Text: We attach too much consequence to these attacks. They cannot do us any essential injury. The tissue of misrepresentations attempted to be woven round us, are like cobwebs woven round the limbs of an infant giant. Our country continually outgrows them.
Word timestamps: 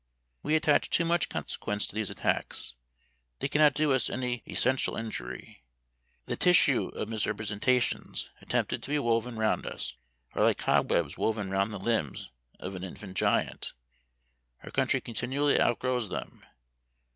We 0.41 0.55
attach 0.55 0.89
too 0.89 1.05
much 1.05 1.29
consequence 1.29 1.85
to 1.85 1.93
these 1.93 2.09
attacks. 2.09 2.73
They 3.37 3.47
cannot 3.47 3.75
do 3.75 3.93
us 3.93 4.09
any 4.09 4.41
essential 4.47 4.95
injury. 4.95 5.61
The 6.25 6.35
tissue 6.35 6.87
of 6.87 7.07
misrepresentations 7.07 8.31
attempted 8.41 8.81
to 8.81 8.89
be 8.89 8.97
woven 8.97 9.35
round 9.37 9.67
us, 9.67 9.93
are 10.33 10.41
like 10.43 10.57
cobwebs 10.57 11.19
woven 11.19 11.51
round 11.51 11.71
the 11.71 11.77
limbs 11.77 12.31
of 12.59 12.73
an 12.73 12.83
infant 12.83 13.15
giant. 13.15 13.73
Our 14.63 14.71
country 14.71 15.01
continually 15.01 15.59
outgrows 15.59 16.09
them. 16.09 16.43